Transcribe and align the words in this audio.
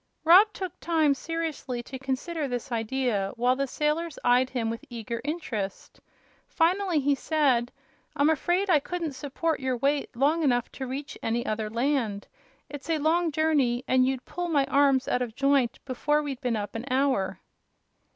Rob 0.23 0.51
took 0.51 0.79
time 0.79 1.13
seriously 1.13 1.83
to 1.83 1.99
consider 1.99 2.47
this 2.47 2.71
idea, 2.71 3.33
while 3.35 3.55
the 3.55 3.67
sailors 3.67 4.17
eyed 4.23 4.49
him 4.49 4.71
with 4.71 4.83
eager 4.89 5.21
interest. 5.23 5.99
Finally 6.47 6.99
he 7.01 7.13
said: 7.13 7.71
"I'm 8.15 8.31
afraid 8.31 8.67
I 8.67 8.79
couldn't 8.79 9.11
support 9.13 9.59
your 9.59 9.77
weight 9.77 10.09
long 10.15 10.41
enough 10.41 10.71
to 10.71 10.87
reach 10.87 11.19
any 11.21 11.45
other 11.45 11.69
land. 11.69 12.27
It's 12.67 12.89
a 12.89 12.97
long 12.97 13.31
journey, 13.31 13.83
and 13.87 14.03
you'd 14.03 14.25
pull 14.25 14.47
my 14.49 14.65
arms 14.65 15.07
out 15.07 15.21
of 15.21 15.35
joint 15.35 15.77
before 15.85 16.23
we'd 16.23 16.41
been 16.41 16.55
up 16.55 16.73
an 16.73 16.85
hour." 16.89 17.39